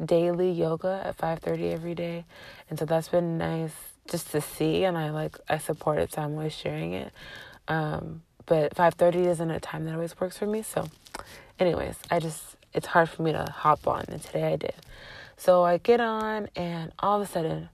daily 0.04 0.52
yoga 0.52 1.02
at 1.06 1.18
5:30 1.18 1.74
every 1.74 1.96
day, 1.96 2.26
and 2.70 2.80
so 2.80 2.86
that's 2.86 3.10
been 3.10 3.38
nice 3.38 3.74
just 4.10 4.32
to 4.32 4.42
see. 4.42 4.84
And 4.84 4.98
I 4.98 5.10
like 5.12 5.38
I 5.50 5.58
support 5.58 6.00
it, 6.00 6.14
so 6.14 6.22
I'm 6.22 6.34
always 6.34 6.54
sharing 6.54 6.94
it. 6.94 7.12
Um, 7.68 8.24
but 8.46 8.76
5:30 8.76 9.28
isn't 9.28 9.52
a 9.52 9.60
time 9.60 9.86
that 9.86 9.94
always 9.94 10.20
works 10.20 10.38
for 10.38 10.48
me. 10.48 10.62
So, 10.62 10.88
anyways, 11.60 11.96
I 12.10 12.20
just 12.20 12.56
it's 12.74 12.88
hard 12.88 13.10
for 13.10 13.24
me 13.24 13.32
to 13.32 13.46
hop 13.46 13.88
on, 13.88 14.06
and 14.08 14.22
today 14.22 14.54
I 14.54 14.56
did. 14.56 14.76
So 15.38 15.64
I 15.64 15.78
get 15.78 16.02
on, 16.02 16.50
and 16.56 16.92
all 17.00 17.22
of 17.22 17.28
a 17.28 17.32
sudden, 17.32 17.70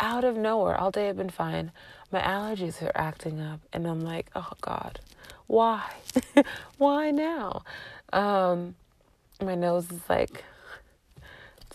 out 0.00 0.24
of 0.24 0.36
nowhere, 0.36 0.76
all 0.76 0.90
day 0.90 1.08
I've 1.08 1.16
been 1.16 1.30
fine. 1.30 1.72
My 2.10 2.20
allergies 2.20 2.82
are 2.82 2.92
acting 2.94 3.40
up, 3.40 3.60
and 3.72 3.86
I'm 3.86 4.00
like, 4.00 4.30
oh 4.34 4.52
God, 4.60 5.00
why? 5.46 5.82
why 6.78 7.10
now? 7.10 7.62
Um, 8.12 8.74
my 9.42 9.54
nose 9.54 9.90
is 9.90 10.00
like, 10.08 10.44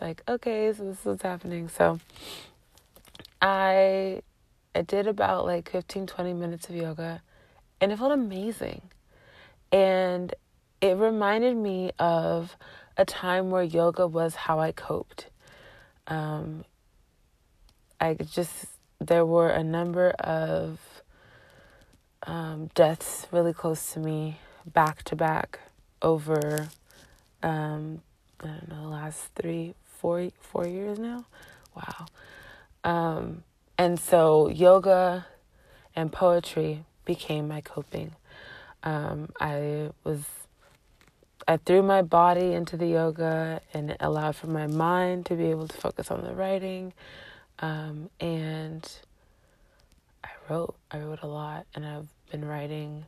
like, 0.01 0.23
okay, 0.27 0.73
so 0.73 0.83
this 0.83 0.99
is 0.99 1.05
what's 1.05 1.21
happening. 1.21 1.69
So 1.69 1.99
I, 3.41 4.21
I 4.75 4.81
did 4.81 5.07
about 5.07 5.45
like 5.45 5.69
15, 5.69 6.07
20 6.07 6.33
minutes 6.33 6.67
of 6.69 6.75
yoga, 6.75 7.21
and 7.79 7.91
it 7.91 7.99
felt 7.99 8.11
amazing. 8.11 8.81
And 9.71 10.33
it 10.81 10.97
reminded 10.97 11.55
me 11.55 11.91
of 11.99 12.57
a 12.97 13.05
time 13.05 13.51
where 13.51 13.63
yoga 13.63 14.07
was 14.07 14.35
how 14.35 14.59
I 14.59 14.71
coped. 14.71 15.27
Um, 16.07 16.65
I 17.99 18.15
just, 18.15 18.65
there 18.99 19.25
were 19.25 19.49
a 19.49 19.63
number 19.63 20.09
of 20.19 20.79
um, 22.23 22.69
deaths 22.75 23.27
really 23.31 23.53
close 23.53 23.93
to 23.93 23.99
me 23.99 24.39
back 24.65 25.03
to 25.03 25.15
back 25.15 25.59
over, 26.01 26.69
um, 27.43 28.01
I 28.39 28.47
don't 28.47 28.69
know, 28.69 28.81
the 28.81 28.87
last 28.87 29.29
three, 29.35 29.75
four, 30.01 30.29
four 30.41 30.67
years 30.67 30.97
now. 30.97 31.25
Wow. 31.75 32.05
Um, 32.83 33.43
and 33.77 33.99
so 33.99 34.49
yoga 34.49 35.27
and 35.95 36.11
poetry 36.11 36.83
became 37.05 37.47
my 37.47 37.61
coping. 37.61 38.15
Um, 38.83 39.29
I 39.39 39.91
was 40.03 40.23
I 41.47 41.57
threw 41.57 41.81
my 41.81 42.01
body 42.01 42.53
into 42.53 42.77
the 42.77 42.87
yoga 42.87 43.61
and 43.73 43.91
it 43.91 43.97
allowed 43.99 44.35
for 44.35 44.47
my 44.47 44.67
mind 44.67 45.25
to 45.27 45.35
be 45.35 45.45
able 45.45 45.67
to 45.67 45.77
focus 45.77 46.11
on 46.11 46.23
the 46.23 46.33
writing. 46.33 46.93
Um, 47.59 48.09
and 48.19 48.87
I 50.23 50.29
wrote. 50.49 50.75
I 50.89 50.99
wrote 50.99 51.21
a 51.21 51.27
lot, 51.27 51.65
and 51.75 51.85
I've 51.85 52.07
been 52.31 52.45
writing. 52.45 53.05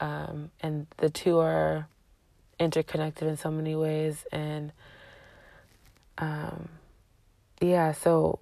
Um, 0.00 0.50
and 0.60 0.86
the 0.96 1.10
two 1.10 1.38
are 1.38 1.86
interconnected 2.58 3.28
in 3.28 3.36
so 3.36 3.50
many 3.50 3.74
ways. 3.74 4.24
And 4.32 4.72
um, 6.18 6.68
yeah, 7.60 7.92
so 7.92 8.40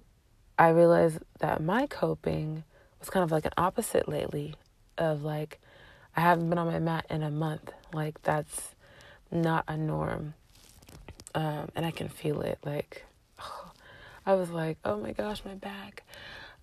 I 0.57 0.69
realized 0.69 1.19
that 1.39 1.63
my 1.63 1.87
coping 1.87 2.63
was 2.99 3.09
kind 3.09 3.23
of 3.23 3.31
like 3.31 3.45
an 3.45 3.53
opposite 3.57 4.07
lately 4.07 4.55
of 4.97 5.23
like, 5.23 5.59
I 6.15 6.21
haven't 6.21 6.49
been 6.49 6.59
on 6.59 6.67
my 6.67 6.79
mat 6.79 7.05
in 7.09 7.23
a 7.23 7.31
month. 7.31 7.71
Like, 7.93 8.21
that's 8.21 8.75
not 9.31 9.65
a 9.67 9.75
norm. 9.75 10.35
Um, 11.35 11.69
and 11.75 11.85
I 11.85 11.91
can 11.91 12.09
feel 12.09 12.41
it. 12.41 12.59
Like, 12.63 13.05
oh, 13.39 13.71
I 14.25 14.35
was 14.35 14.51
like, 14.51 14.77
oh 14.85 14.97
my 14.97 15.11
gosh, 15.11 15.43
my 15.43 15.55
back. 15.55 16.03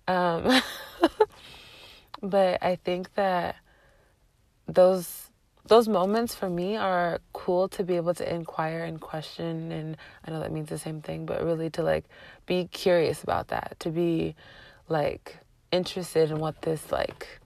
Um, 0.07 0.61
but 2.23 2.63
I 2.63 2.75
think 2.75 3.13
that 3.15 3.55
those 4.67 5.30
those 5.67 5.87
moments 5.87 6.35
for 6.35 6.49
me 6.49 6.75
are 6.75 7.19
cool 7.33 7.69
to 7.69 7.83
be 7.83 7.95
able 7.95 8.13
to 8.13 8.33
inquire 8.33 8.83
and 8.83 8.99
question 8.99 9.71
and 9.71 9.97
I 10.25 10.31
know 10.31 10.39
that 10.39 10.51
means 10.51 10.69
the 10.69 10.77
same 10.77 11.01
thing 11.01 11.25
but 11.25 11.43
really 11.43 11.69
to 11.71 11.83
like 11.83 12.05
be 12.45 12.67
curious 12.67 13.23
about 13.23 13.49
that 13.49 13.77
to 13.79 13.89
be 13.89 14.35
like 14.89 15.37
interested 15.71 16.31
in 16.31 16.39
what 16.39 16.61
this 16.61 16.91
like 16.91 17.39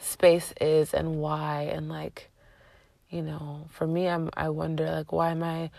space 0.00 0.54
is 0.60 0.94
and 0.94 1.16
why 1.16 1.70
and 1.72 1.88
like 1.88 2.30
you 3.10 3.22
know 3.22 3.66
for 3.70 3.86
me 3.86 4.08
I'm 4.08 4.30
I 4.36 4.48
wonder 4.48 4.90
like 4.90 5.12
why 5.12 5.30
am 5.30 5.42
I 5.42 5.70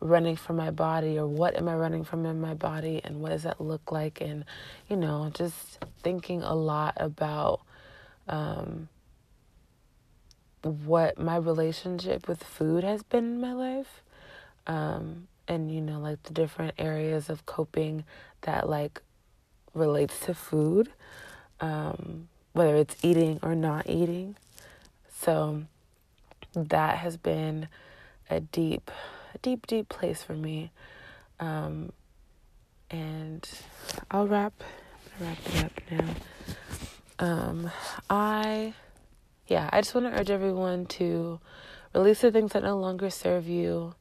running 0.00 0.36
from 0.36 0.56
my 0.56 0.70
body 0.70 1.18
or 1.18 1.26
what 1.26 1.56
am 1.56 1.68
I 1.68 1.74
running 1.74 2.04
from 2.04 2.24
in 2.26 2.40
my 2.40 2.54
body 2.54 3.00
and 3.04 3.20
what 3.20 3.30
does 3.30 3.42
that 3.42 3.60
look 3.60 3.90
like? 3.90 4.20
And 4.20 4.44
you 4.88 4.96
know 4.96 5.30
just 5.32 5.78
thinking 6.02 6.42
a 6.42 6.54
lot 6.54 6.94
about 6.98 7.60
um, 8.28 8.88
what 10.62 11.18
my 11.18 11.36
relationship 11.36 12.28
with 12.28 12.42
food 12.42 12.84
has 12.84 13.02
been 13.02 13.24
in 13.24 13.40
my 13.40 13.52
life 13.52 14.02
um, 14.66 15.28
and 15.46 15.72
you 15.72 15.80
know 15.80 15.98
like 15.98 16.22
the 16.24 16.32
different 16.32 16.74
areas 16.78 17.30
of 17.30 17.46
coping 17.46 18.04
that 18.42 18.68
like 18.68 19.00
relates 19.74 20.18
to 20.20 20.34
food 20.34 20.90
um, 21.60 22.28
whether 22.52 22.76
it's 22.76 22.96
eating 23.02 23.38
or 23.42 23.54
not 23.54 23.88
eating 23.88 24.36
so 25.10 25.62
that 26.54 26.98
has 26.98 27.16
been 27.16 27.68
a 28.30 28.40
deep 28.40 28.90
a 29.34 29.38
deep, 29.38 29.66
deep 29.66 29.88
place 29.88 30.22
for 30.22 30.34
me. 30.34 30.70
Um, 31.40 31.92
and 32.90 33.48
I'll 34.10 34.26
wrap 34.26 34.54
wrap 35.20 35.38
it 35.46 35.64
up 35.64 35.72
now. 35.90 36.14
Um, 37.18 37.70
I 38.08 38.74
yeah, 39.48 39.70
I 39.72 39.80
just 39.80 39.94
want 39.94 40.06
to 40.06 40.20
urge 40.20 40.30
everyone 40.30 40.84
to 40.86 41.40
release 41.94 42.20
the 42.20 42.30
things 42.30 42.52
that 42.52 42.62
no 42.62 42.78
longer 42.78 43.08
serve 43.08 43.48
you, 43.48 43.94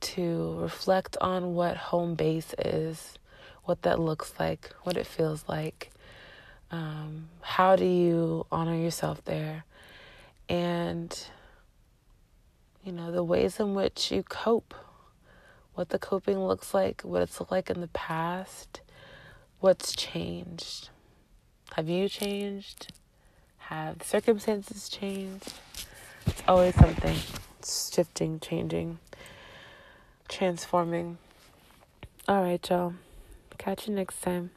to 0.00 0.56
reflect 0.58 1.18
on 1.20 1.54
what 1.54 1.76
home 1.76 2.14
base 2.14 2.54
is, 2.58 3.18
what 3.64 3.82
that 3.82 4.00
looks 4.00 4.32
like, 4.38 4.70
what 4.82 4.96
it 4.96 5.06
feels 5.06 5.44
like. 5.46 5.90
Um, 6.70 7.28
how 7.42 7.76
do 7.76 7.84
you 7.84 8.46
honor 8.50 8.74
yourself 8.74 9.22
there? 9.24 9.64
And 10.48 11.16
you 12.82 12.92
know, 12.92 13.12
the 13.12 13.22
ways 13.22 13.60
in 13.60 13.74
which 13.74 14.10
you 14.10 14.22
cope, 14.22 14.74
what 15.74 15.90
the 15.90 15.98
coping 15.98 16.38
looks 16.38 16.72
like, 16.72 17.02
what 17.02 17.20
it's 17.20 17.38
looked 17.38 17.52
like 17.52 17.68
in 17.68 17.82
the 17.82 17.88
past, 17.88 18.80
what's 19.60 19.94
changed. 19.94 20.88
Have 21.74 21.90
you 21.90 22.08
changed? 22.08 22.92
Have 23.70 24.02
circumstances 24.02 24.88
changed? 24.88 25.52
It's 26.26 26.42
always 26.48 26.74
something 26.74 27.16
it's 27.60 27.94
shifting, 27.94 28.40
changing, 28.40 28.98
transforming. 30.28 31.18
All 32.26 32.42
right, 32.42 32.68
y'all. 32.68 32.94
Catch 33.58 33.86
you 33.86 33.94
next 33.94 34.22
time. 34.22 34.50